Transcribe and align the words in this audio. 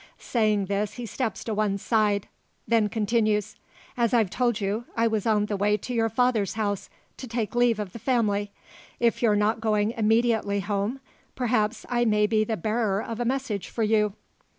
Saying 0.17 0.65
this 0.65 0.93
he 0.93 1.05
steps 1.05 1.43
to 1.43 1.53
one 1.53 1.77
side. 1.77 2.27
Then 2.67 2.89
continues, 2.89 3.55
"As 3.95 4.15
I've 4.15 4.31
told 4.31 4.59
you, 4.59 4.85
I 4.97 5.05
was 5.05 5.27
on 5.27 5.45
the 5.45 5.55
way 5.55 5.77
to 5.77 5.93
your 5.93 6.09
father's 6.09 6.53
house 6.55 6.89
to 7.17 7.27
take 7.27 7.53
leave 7.53 7.77
of 7.77 7.93
the 7.93 7.99
family. 7.99 8.51
If 8.99 9.21
you're 9.21 9.35
not 9.35 9.61
going 9.61 9.91
immediately 9.91 10.59
home, 10.61 11.01
perhaps 11.35 11.85
I 11.87 12.05
may 12.05 12.25
be 12.25 12.43
the 12.43 12.57
bearer 12.57 12.99
of 12.99 13.19
a 13.19 13.25
message 13.25 13.69
for 13.69 13.83
you?" 13.83 14.13